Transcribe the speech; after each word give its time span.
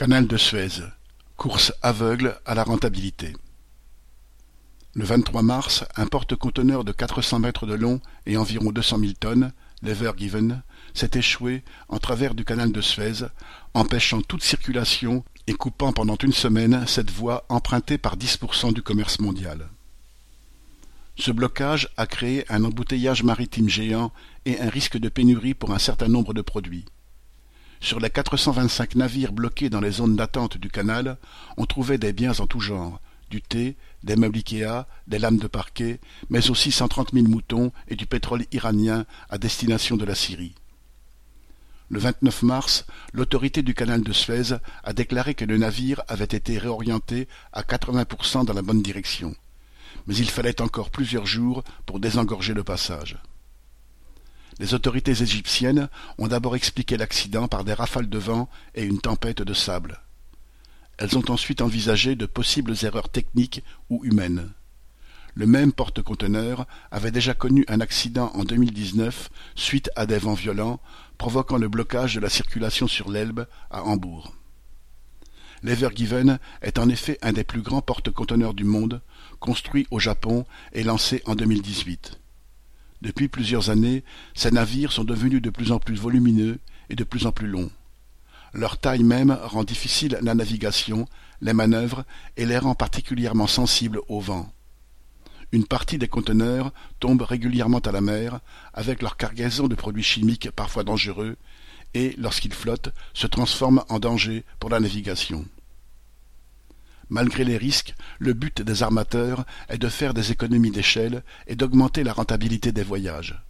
Canal 0.00 0.26
de 0.26 0.38
Suez, 0.38 0.80
course 1.36 1.74
aveugle 1.82 2.40
à 2.46 2.54
la 2.54 2.64
rentabilité. 2.64 3.34
Le 4.94 5.04
23 5.04 5.42
mars, 5.42 5.84
un 5.94 6.06
porte-conteneurs 6.06 6.84
de 6.84 6.92
400 6.92 7.38
mètres 7.38 7.66
de 7.66 7.74
long 7.74 8.00
et 8.24 8.38
environ 8.38 8.72
200 8.72 8.98
000 8.98 9.12
tonnes, 9.20 9.52
l'Ever 9.82 10.12
Given, 10.16 10.62
s'est 10.94 11.10
échoué 11.12 11.62
en 11.90 11.98
travers 11.98 12.34
du 12.34 12.46
canal 12.46 12.72
de 12.72 12.80
Suez, 12.80 13.26
empêchant 13.74 14.22
toute 14.22 14.42
circulation 14.42 15.22
et 15.46 15.52
coupant 15.52 15.92
pendant 15.92 16.16
une 16.16 16.32
semaine 16.32 16.86
cette 16.86 17.10
voie 17.10 17.44
empruntée 17.50 17.98
par 17.98 18.16
10% 18.16 18.72
du 18.72 18.80
commerce 18.80 19.18
mondial. 19.18 19.68
Ce 21.16 21.30
blocage 21.30 21.90
a 21.98 22.06
créé 22.06 22.50
un 22.50 22.64
embouteillage 22.64 23.22
maritime 23.22 23.68
géant 23.68 24.12
et 24.46 24.58
un 24.60 24.70
risque 24.70 24.96
de 24.96 25.10
pénurie 25.10 25.52
pour 25.52 25.72
un 25.74 25.78
certain 25.78 26.08
nombre 26.08 26.32
de 26.32 26.40
produits. 26.40 26.86
Sur 27.80 27.98
les 27.98 28.10
425 28.10 28.94
navires 28.96 29.32
bloqués 29.32 29.70
dans 29.70 29.80
les 29.80 29.90
zones 29.90 30.14
d'attente 30.14 30.58
du 30.58 30.70
canal, 30.70 31.16
on 31.56 31.64
trouvait 31.64 31.96
des 31.96 32.12
biens 32.12 32.38
en 32.38 32.46
tout 32.46 32.60
genre, 32.60 33.00
du 33.30 33.40
thé, 33.40 33.76
des 34.02 34.16
meubles 34.16 34.36
Ikea, 34.38 34.86
des 35.06 35.18
lames 35.18 35.38
de 35.38 35.46
parquet, 35.46 35.98
mais 36.28 36.50
aussi 36.50 36.72
130 36.72 37.12
000 37.14 37.26
moutons 37.26 37.72
et 37.88 37.96
du 37.96 38.04
pétrole 38.04 38.44
iranien 38.52 39.06
à 39.30 39.38
destination 39.38 39.96
de 39.96 40.04
la 40.04 40.14
Syrie. 40.14 40.54
Le 41.88 41.98
29 41.98 42.42
mars, 42.42 42.86
l'autorité 43.14 43.62
du 43.62 43.74
canal 43.74 44.02
de 44.02 44.12
Suez 44.12 44.54
a 44.84 44.92
déclaré 44.92 45.34
que 45.34 45.46
le 45.46 45.56
navire 45.56 46.02
avait 46.06 46.24
été 46.24 46.58
réorienté 46.58 47.28
à 47.52 47.62
80% 47.62 48.44
dans 48.44 48.52
la 48.52 48.62
bonne 48.62 48.82
direction. 48.82 49.34
Mais 50.06 50.14
il 50.16 50.30
fallait 50.30 50.60
encore 50.60 50.90
plusieurs 50.90 51.26
jours 51.26 51.64
pour 51.86 51.98
désengorger 51.98 52.54
le 52.54 52.62
passage. 52.62 53.16
Les 54.60 54.74
autorités 54.74 55.22
égyptiennes 55.22 55.88
ont 56.18 56.28
d'abord 56.28 56.54
expliqué 56.54 56.98
l'accident 56.98 57.48
par 57.48 57.64
des 57.64 57.72
rafales 57.72 58.10
de 58.10 58.18
vent 58.18 58.50
et 58.74 58.84
une 58.84 59.00
tempête 59.00 59.40
de 59.40 59.54
sable. 59.54 60.02
Elles 60.98 61.16
ont 61.16 61.30
ensuite 61.30 61.62
envisagé 61.62 62.14
de 62.14 62.26
possibles 62.26 62.74
erreurs 62.82 63.08
techniques 63.08 63.64
ou 63.88 64.04
humaines. 64.04 64.52
Le 65.32 65.46
même 65.46 65.72
porte-conteneur 65.72 66.66
avait 66.90 67.10
déjà 67.10 67.32
connu 67.32 67.64
un 67.68 67.80
accident 67.80 68.32
en 68.34 68.44
2019 68.44 69.30
suite 69.54 69.90
à 69.96 70.04
des 70.04 70.18
vents 70.18 70.34
violents, 70.34 70.78
provoquant 71.16 71.56
le 71.56 71.68
blocage 71.70 72.16
de 72.16 72.20
la 72.20 72.28
circulation 72.28 72.86
sur 72.86 73.10
l'Elbe 73.10 73.46
à 73.70 73.84
Hambourg. 73.84 74.34
L'Evergiven 75.62 76.38
est 76.60 76.78
en 76.78 76.90
effet 76.90 77.16
un 77.22 77.32
des 77.32 77.44
plus 77.44 77.62
grands 77.62 77.80
porte-conteneurs 77.80 78.52
du 78.52 78.64
monde, 78.64 79.00
construit 79.38 79.86
au 79.90 79.98
Japon 79.98 80.44
et 80.74 80.82
lancé 80.82 81.22
en 81.24 81.34
2018. 81.34 82.20
Depuis 83.02 83.28
plusieurs 83.28 83.70
années, 83.70 84.04
ces 84.34 84.50
navires 84.50 84.92
sont 84.92 85.04
devenus 85.04 85.40
de 85.40 85.50
plus 85.50 85.72
en 85.72 85.78
plus 85.78 85.96
volumineux 85.96 86.58
et 86.90 86.96
de 86.96 87.04
plus 87.04 87.26
en 87.26 87.32
plus 87.32 87.46
longs. 87.46 87.70
Leur 88.52 88.78
taille 88.78 89.04
même 89.04 89.38
rend 89.42 89.64
difficile 89.64 90.18
la 90.22 90.34
navigation, 90.34 91.06
les 91.40 91.52
manœuvres 91.52 92.04
et 92.36 92.46
les 92.46 92.58
rend 92.58 92.74
particulièrement 92.74 93.46
sensibles 93.46 94.00
au 94.08 94.20
vent. 94.20 94.52
Une 95.52 95.66
partie 95.66 95.98
des 95.98 96.08
conteneurs 96.08 96.72
tombe 97.00 97.22
régulièrement 97.22 97.78
à 97.78 97.92
la 97.92 98.00
mer, 98.00 98.40
avec 98.72 99.02
leur 99.02 99.16
cargaison 99.16 99.66
de 99.66 99.74
produits 99.74 100.02
chimiques 100.02 100.50
parfois 100.50 100.84
dangereux, 100.84 101.36
et, 101.94 102.14
lorsqu'ils 102.18 102.54
flottent, 102.54 102.92
se 103.14 103.26
transforment 103.26 103.82
en 103.88 103.98
danger 103.98 104.44
pour 104.60 104.70
la 104.70 104.78
navigation. 104.78 105.44
Malgré 107.10 107.44
les 107.44 107.56
risques, 107.56 107.94
le 108.20 108.34
but 108.34 108.62
des 108.62 108.82
armateurs 108.84 109.44
est 109.68 109.78
de 109.78 109.88
faire 109.88 110.14
des 110.14 110.30
économies 110.30 110.70
d'échelle 110.70 111.24
et 111.48 111.56
d'augmenter 111.56 112.04
la 112.04 112.12
rentabilité 112.12 112.70
des 112.70 112.84
voyages. 112.84 113.42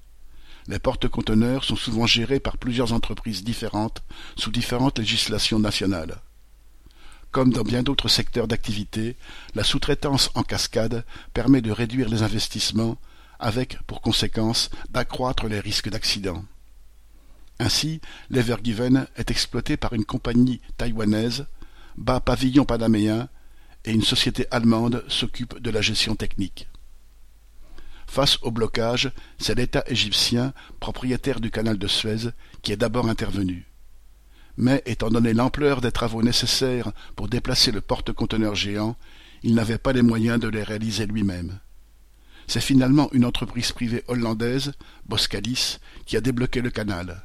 Les 0.66 0.78
porte-conteneurs 0.78 1.64
sont 1.64 1.76
souvent 1.76 2.06
gérés 2.06 2.40
par 2.40 2.56
plusieurs 2.56 2.94
entreprises 2.94 3.44
différentes 3.44 4.02
sous 4.36 4.50
différentes 4.50 4.98
législations 4.98 5.58
nationales. 5.58 6.22
Comme 7.32 7.52
dans 7.52 7.62
bien 7.62 7.82
d'autres 7.82 8.08
secteurs 8.08 8.48
d'activité, 8.48 9.16
la 9.54 9.62
sous-traitance 9.62 10.30
en 10.34 10.42
cascade 10.42 11.04
permet 11.34 11.60
de 11.60 11.70
réduire 11.70 12.08
les 12.08 12.22
investissements 12.22 12.96
avec, 13.38 13.78
pour 13.86 14.00
conséquence, 14.00 14.70
d'accroître 14.90 15.46
les 15.46 15.60
risques 15.60 15.90
d'accident. 15.90 16.44
Ainsi, 17.58 18.00
l'Evergiven 18.30 19.06
est 19.16 19.30
exploité 19.30 19.76
par 19.76 19.92
une 19.92 20.06
compagnie 20.06 20.60
taïwanaise, 20.78 21.46
bas 21.96 22.20
pavillon 22.20 22.64
panaméen 22.64 23.28
et 23.84 23.92
une 23.92 24.02
société 24.02 24.46
allemande 24.50 25.04
s'occupe 25.08 25.58
de 25.58 25.70
la 25.70 25.80
gestion 25.80 26.16
technique. 26.16 26.68
Face 28.06 28.38
au 28.42 28.50
blocage, 28.50 29.12
c'est 29.38 29.54
l'État 29.54 29.84
égyptien, 29.86 30.52
propriétaire 30.80 31.40
du 31.40 31.50
canal 31.50 31.78
de 31.78 31.86
Suez, 31.86 32.30
qui 32.60 32.72
est 32.72 32.76
d'abord 32.76 33.08
intervenu. 33.08 33.66
Mais 34.56 34.82
étant 34.84 35.10
donné 35.10 35.32
l'ampleur 35.32 35.80
des 35.80 35.92
travaux 35.92 36.22
nécessaires 36.22 36.92
pour 37.14 37.28
déplacer 37.28 37.70
le 37.70 37.80
porte-conteneur 37.80 38.54
géant, 38.54 38.96
il 39.42 39.54
n'avait 39.54 39.78
pas 39.78 39.92
les 39.92 40.02
moyens 40.02 40.40
de 40.40 40.48
les 40.48 40.62
réaliser 40.62 41.06
lui-même. 41.06 41.60
C'est 42.46 42.60
finalement 42.60 43.08
une 43.12 43.24
entreprise 43.24 43.70
privée 43.70 44.02
hollandaise, 44.08 44.72
Boskalis, 45.06 45.78
qui 46.04 46.16
a 46.16 46.20
débloqué 46.20 46.60
le 46.60 46.70
canal. 46.70 47.22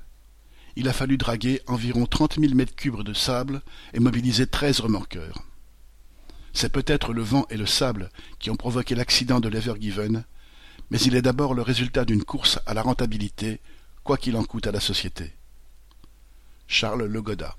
Il 0.76 0.88
a 0.88 0.94
fallu 0.94 1.18
draguer 1.18 1.62
environ 1.66 2.06
trente 2.06 2.38
mille 2.38 2.54
mètres 2.54 2.76
cubes 2.76 3.02
de 3.02 3.14
sable 3.14 3.64
et 3.94 4.00
mobiliser 4.00 4.46
treize 4.46 4.80
remorqueurs. 4.82 5.44
C'est 6.56 6.72
peut-être 6.72 7.12
le 7.12 7.22
vent 7.22 7.46
et 7.50 7.58
le 7.58 7.66
sable 7.66 8.10
qui 8.40 8.50
ont 8.50 8.56
provoqué 8.56 8.96
l'accident 8.96 9.42
de 9.42 9.50
l'Evergiven, 9.50 10.24
mais 10.90 10.98
il 11.02 11.14
est 11.16 11.22
d'abord 11.22 11.54
le 11.54 11.62
résultat 11.62 12.06
d'une 12.06 12.24
course 12.24 12.60
à 12.66 12.74
la 12.74 12.82
rentabilité, 12.82 13.60
quoi 14.06 14.16
qu'il 14.16 14.38
en 14.38 14.44
coûte 14.46 14.66
à 14.66 14.72
la 14.72 14.80
société. 14.80 15.34
Charles 16.66 17.08
Legoda 17.08 17.58